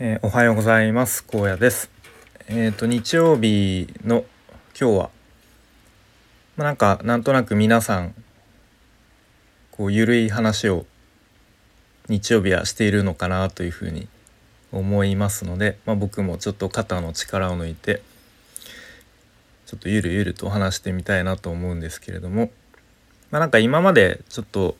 [0.00, 1.24] えー、おはようございます。
[1.24, 1.90] 高野です。
[2.46, 4.24] えっ、ー、と日曜日の
[4.80, 5.10] 今日は
[6.56, 8.14] まあ、なんかなんとなく皆さん
[9.72, 10.86] こうゆるい話を
[12.08, 14.06] 日曜日はしているのかなというふうに
[14.70, 18.00] 思いますので、まあ、僕もちょっと肩の力を抜いて
[19.66, 22.52] ちょっとゆるゆると話してみたいなと思うんですけれども、
[23.32, 24.76] まあ、なんか今までちょっと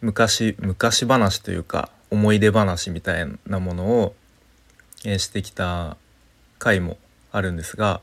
[0.00, 4.14] 昔昔話というか思い出話みたいなものを、
[5.06, 5.96] え、してきた
[6.58, 6.98] 回も
[7.32, 8.02] あるんですが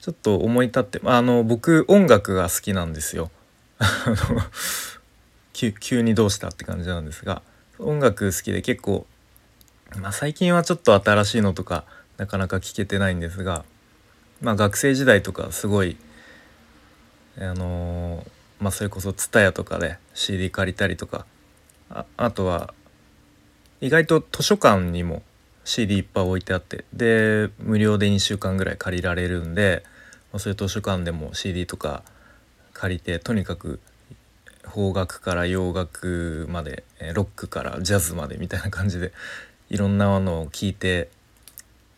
[0.00, 3.30] ちょっと思い立ってあの僕音楽が好きなんですよ。
[5.52, 7.40] 急にどうしたって感じなんですが
[7.78, 9.06] 音楽好きで結構、
[9.96, 11.84] まあ、最近はちょっと新しいのとか
[12.16, 13.64] なかなか聴けてないんですが、
[14.40, 15.96] まあ、学生時代とかすごい
[17.38, 21.26] あのー、まあ、それこそ TSUTAYA とかで CD 借りたりとか
[21.90, 22.74] ああとは
[23.82, 25.24] 意外と図書館にも
[25.64, 29.82] CD いっぱい置いてあってで無料で2週間ぐらい借りられるんで、
[30.32, 32.04] ま、そういう図書館でも CD とか
[32.74, 33.80] 借りてとにかく
[34.72, 39.12] 邦楽から洋楽までロックからジャズまでみたいな感じで
[39.68, 41.10] いろんなものを聞いて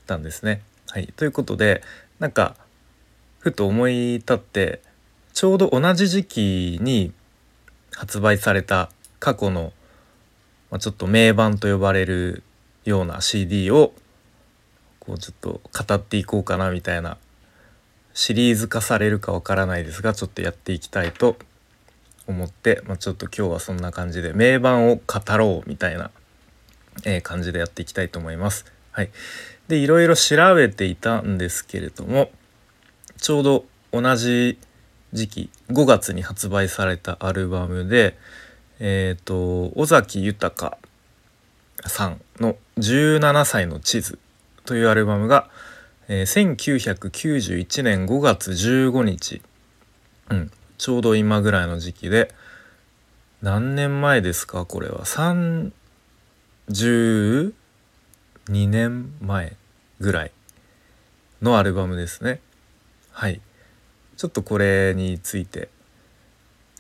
[0.07, 0.63] たんですね。
[0.89, 1.83] はい、ということで
[2.19, 2.57] なんか
[3.41, 4.81] ふと思い立って
[5.35, 7.13] ちょうど同じ時期に
[7.93, 9.75] 発売された過去の
[10.75, 12.42] まあ、ちょっと名盤と呼ばれる
[12.84, 13.92] ような CD を
[14.98, 17.17] こうちょっと語っていこうかなみたいな
[18.12, 21.36] シリーズ化されるかわからないですがちょっとやっていきたいと
[22.27, 26.11] 思って、まあ、ちょっと今日はそんな感じで名盤を語ろうみたいな、
[27.05, 28.64] え、感じでやっていきたいと思います。
[28.91, 29.11] はい、
[29.69, 32.33] でいろいろ調べていたんですけれども
[33.19, 34.58] ちょうど同じ
[35.12, 38.19] 時期5月に発売されたアルバムで
[38.80, 40.78] えっ、ー、と尾崎豊
[41.86, 44.19] さんの「17歳の地図」
[44.64, 45.50] というアルバムが、
[46.08, 49.42] えー、1991年5月15日、
[50.30, 52.34] うん、ちょうど今ぐらいの時期で
[53.42, 57.52] 何年前ですかこれは？32
[58.48, 59.57] 年前
[60.01, 60.33] ぐらい
[61.42, 62.40] のアルバムですね。
[63.13, 63.40] はい。
[64.17, 65.68] ちょっとこれについて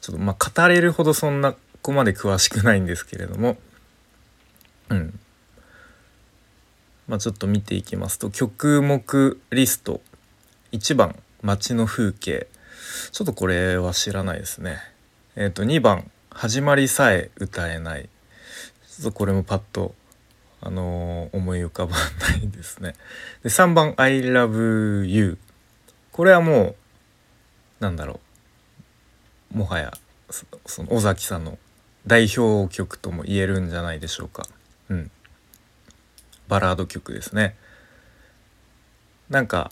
[0.00, 1.54] ちょっとまあ語れるほどそんな
[1.84, 3.58] こまで詳しくないんですけれども。
[4.88, 5.20] うん。
[7.06, 10.00] まあちょっと見ていきますと曲目リスト。
[10.72, 12.46] 1番街の風景。
[13.12, 14.78] ちょっとこれは知らないですね。
[15.36, 18.04] えっ、ー、と2番始まりさえ歌えない。
[18.04, 18.08] ちょ
[19.00, 19.94] っとこれもパッと
[20.62, 22.94] あのー、思い浮かばないですね。
[23.42, 25.36] で3番「I love you」
[26.12, 26.76] これはもう
[27.80, 28.20] なんだろ
[29.54, 29.58] う。
[29.58, 29.92] もはや
[30.64, 31.58] その尾崎さんの
[32.06, 34.44] 代表曲とも言えるんじゃないでしょうか。
[34.88, 35.10] うん。
[36.48, 37.56] バラード曲ですね。
[39.30, 39.70] なんか、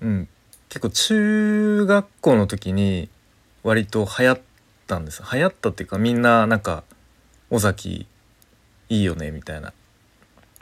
[0.00, 0.28] うん、
[0.68, 3.08] 結構中学校の時に
[3.62, 4.40] 割と流行っ
[4.86, 5.22] たんです。
[5.32, 6.84] 流行ったっていうかみんななんか
[7.50, 8.06] 尾崎
[8.90, 9.72] いいよねみたいな。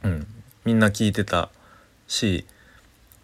[0.05, 0.27] うん。
[0.65, 1.51] みんな聞いてた
[2.07, 2.47] し、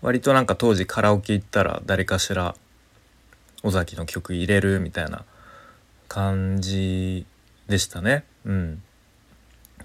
[0.02, 2.56] 割となんか当時カラオケ行ったら誰かしら
[3.62, 5.24] 尾崎の曲入れるみたいな
[6.08, 7.26] 感じ
[7.68, 8.24] でしたね。
[8.44, 8.82] うん、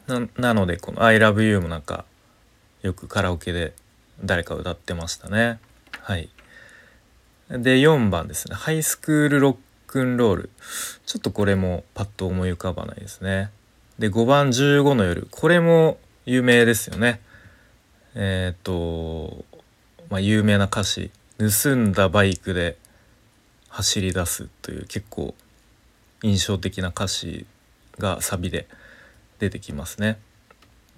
[0.08, 2.06] ななのでこの「ILOVEYOU」もなんか
[2.82, 3.74] よくカラオケで
[4.24, 5.60] 誰か歌ってましたね。
[6.00, 6.30] はい、
[7.50, 9.58] で4番ですね「ハイスクールロッ
[9.88, 10.50] クンロール」
[11.06, 13.52] ちょっとこれもパッと思い浮かばないですね。
[14.00, 17.22] で5番「15の夜」これも有名ですよね。
[18.16, 19.46] えっ、ー、と
[20.10, 22.78] まあ有名な歌詞「盗んだバイクで
[23.70, 25.36] 走り出す」という結構
[26.24, 27.46] 印象的な歌詞
[28.00, 28.68] がサビで
[29.40, 30.18] 出てきますね。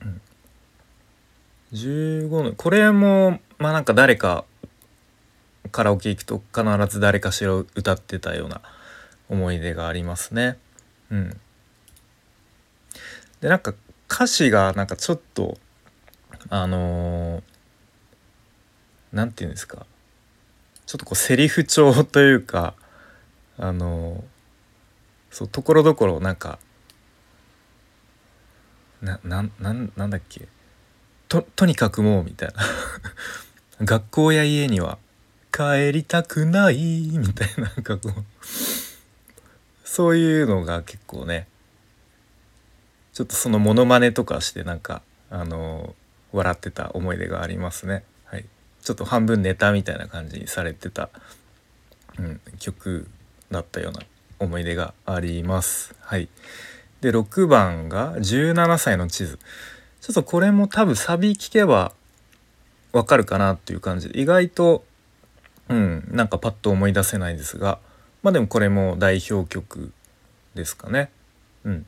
[0.01, 0.21] うん、
[1.73, 4.45] 15のこれもまあなんか誰か
[5.71, 8.61] カラオケ行くと必ず誰かしら歌ってたような
[9.29, 10.57] 思い出がありますね。
[11.11, 11.41] うん、
[13.41, 13.73] でなんか
[14.09, 15.57] 歌詞がなんかちょっと
[16.49, 17.41] あの
[19.11, 19.85] 何、ー、て言うんですか
[20.85, 22.75] ちょっとこうセリフ調というか
[23.57, 24.34] あのー、
[25.35, 26.59] そうところどころなんか
[29.01, 30.47] ななななんだっけ？
[31.27, 32.63] ととにかくもうみたいな。
[33.85, 34.97] 学校や家には
[35.51, 36.77] 帰りたくない
[37.17, 38.13] みたいななんかこう
[39.83, 41.49] そういうのが結構ね
[43.11, 45.93] ちょっとそのモノマネとかしてなんかあの
[46.31, 48.05] 笑ってた思い出がありますね。
[48.23, 48.45] はい、
[48.81, 51.09] ちょっと半分ネタみたいな感じにされてた、
[52.17, 53.09] うん、曲
[53.51, 53.99] だったような
[54.39, 55.95] 思い出があります。
[56.01, 56.29] はい、
[57.01, 59.39] で6番が17歳の地図。
[60.01, 61.91] ちょっとこれも多分サビ聞けば
[62.93, 64.09] わかるかなっていう感じ。
[64.09, 64.83] で意外と
[65.69, 67.79] うんなんかパッと思い出せないですが。
[68.25, 69.91] まあでもこれも代表曲
[70.55, 71.11] ですかね。
[71.63, 71.85] うん。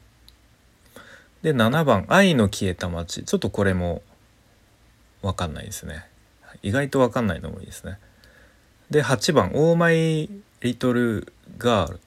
[1.41, 4.03] で7番「愛の消えた街」ちょっとこれも
[5.23, 6.05] わかんないですね。
[6.61, 7.97] 意外とわかんないのもいいですね。
[8.91, 10.29] で8番「オーマイ・
[10.61, 11.99] リトル・ガール」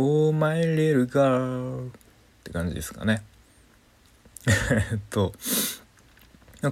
[0.00, 1.90] オーマイ・リル・ガール」っ
[2.44, 3.22] て感じですかね。
[4.90, 5.34] えっと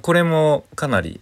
[0.00, 1.20] これもかなり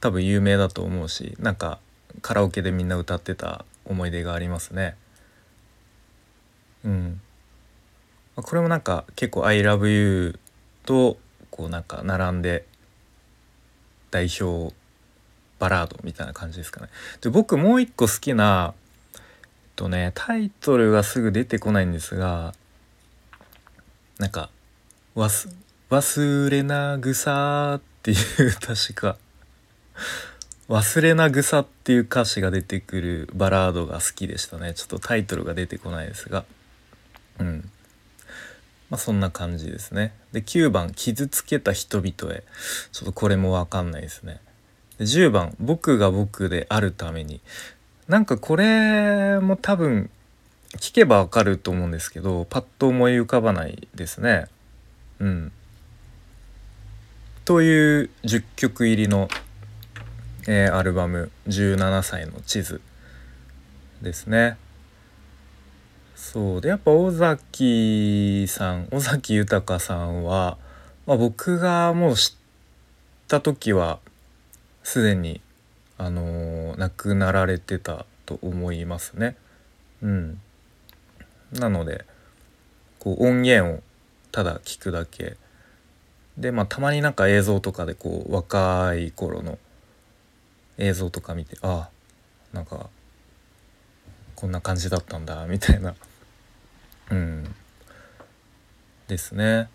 [0.00, 1.78] 多分有名だと思うしなんか
[2.20, 4.96] カラオケでみんな歌ってた思い出がありますね。
[6.84, 7.20] うん。
[8.34, 10.38] これもなんか結構「ILOVEYOU」
[10.84, 11.18] と
[11.50, 12.66] こうなんか並んで
[14.10, 14.74] 代表
[15.58, 16.88] バラードみたいな感じですかね。
[17.20, 18.74] で僕もう一個好きな
[19.76, 22.54] とねタイトルがすぐ出てこないんですが
[24.18, 24.50] なんか
[25.16, 29.16] 「忘れなぐさ」っていう確か
[30.68, 34.72] 忘れなぐさっていう歌詞が出てくるバラードが好きでしたね。
[34.74, 36.44] ちょっとタイトルが出てこないですが。
[37.38, 37.70] うん。
[38.88, 40.14] まあそんな感じですね。
[40.32, 42.44] で9番「傷つけた人々へ」
[42.92, 44.40] ちょっとこれも分かんないですね。
[44.98, 47.40] で10番「僕が僕であるために」
[48.12, 50.10] なんかこれも多分
[50.76, 54.48] 聞けば分かると思うんですけどパッと思い浮かばないですね
[55.18, 55.52] うん
[57.46, 59.28] という10曲入りの
[60.46, 62.82] えー、アルバム「17歳の地図」
[64.02, 64.58] ですね。
[66.16, 70.58] そうでやっぱ尾崎さん尾崎豊さんは、
[71.06, 74.00] まあ、僕がもう知った時は
[74.82, 75.40] すでに、
[76.02, 79.36] あの、亡くなられてたと思いますね。
[80.02, 80.40] うん、
[81.52, 82.04] なので
[82.98, 83.82] こう音源を
[84.32, 85.36] ただ聞くだけ。
[86.36, 89.58] でまあたまになんか映像とかでこう若い頃の
[90.78, 91.90] 映像とか見てあ
[92.54, 92.88] あんか
[94.34, 95.94] こんな感じだったんだみたいな。
[97.10, 97.54] うん。
[99.06, 99.68] ですね。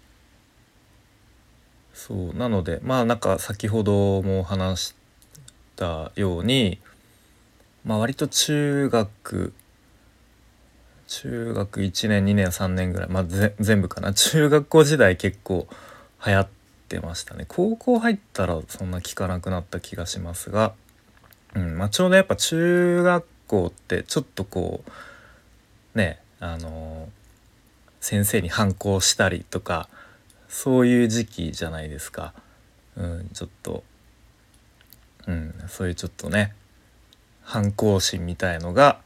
[1.94, 2.34] そう。
[2.34, 4.96] なのでまあなんか先ほども話し
[5.78, 6.80] たように
[7.86, 9.54] まあ割と中学
[11.08, 13.24] 中学1年2年3年ぐらいまあ
[13.60, 15.68] 全部かな中学校時代結構
[16.26, 16.50] 流行っ
[16.90, 20.74] てましたね高校入ったらそんな聞かなくなった気がしますが
[21.56, 24.84] うんまあ、ちょうどやっぱ中学校ってちょっとこ
[25.96, 27.10] うねあの
[28.00, 29.90] 先生に反抗したりとか
[30.48, 32.34] そういう時期じゃないですか。
[32.96, 33.84] うん、ちょっと、
[35.28, 36.54] うん、そういうちょっとね
[37.44, 39.00] 反抗心みたいのが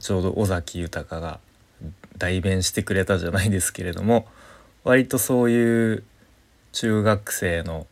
[0.00, 1.40] ちょうど尾崎豊が
[2.16, 4.26] 代弁してくれたじゃないですけれども
[4.84, 6.04] 割とそういう
[6.72, 7.86] 中学生の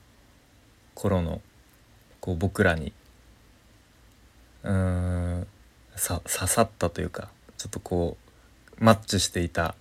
[0.95, 1.41] 頃の
[2.21, 2.93] こう僕らに
[4.63, 5.47] うん
[5.97, 8.17] 刺さったというかちょっとこ
[8.81, 9.75] うマッチしていた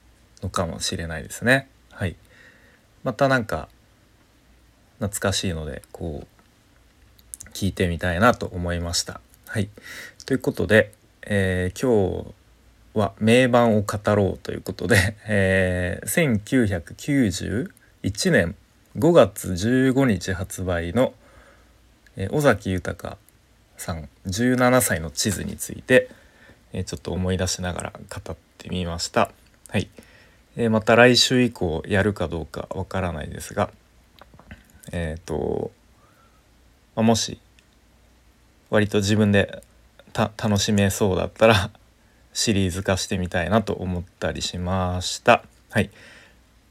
[0.44, 1.68] のかもしれないですね。
[1.92, 2.16] はい、
[3.04, 3.70] またなんか
[5.00, 6.41] 懐かしいのでこう
[7.54, 9.22] 聞いてみたいなと思いました。
[9.48, 9.70] はい、
[10.26, 10.94] ということで、
[11.24, 17.70] えー、今日は名盤を語ろうということで、えー、
[18.04, 18.56] 1991年
[18.98, 21.14] 5月15日発売の、
[22.18, 23.18] え、尾崎豊
[23.78, 26.10] さん17歳の地図について、
[26.74, 29.32] え、ちょっと思い出しながら語ってみました。
[29.70, 29.90] はい、
[30.56, 33.70] えー、また来週以降やるかどうかわからないですが
[34.92, 35.72] えっ、ー、と、
[36.96, 37.40] まあ、もし
[38.70, 39.64] 割と自分で
[40.14, 41.72] 楽しめそうだったら
[42.34, 45.44] シリーズ化してみたいなと思ったりしました。
[45.70, 45.90] はい。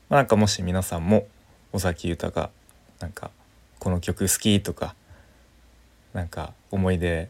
[0.08, 1.26] まあ、なんかもし皆さんも
[1.72, 2.50] 尾崎豊
[2.98, 3.30] なんか
[3.78, 4.94] この曲好きとか
[6.12, 7.28] なんか思い出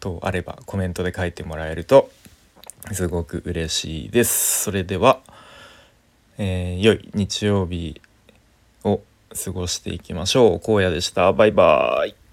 [0.00, 2.10] とあればコメントで書いてもらえると
[2.92, 4.64] すごく嬉しいです。
[4.64, 5.20] それでは、
[6.36, 8.00] えー、良い日曜日
[8.84, 9.00] を
[9.34, 10.72] 過ごしていきましょう。
[10.72, 11.32] 荒野でした。
[11.32, 12.23] バイバーイ。